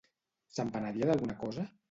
[0.55, 1.69] Se'n penedia d'alguna cosa?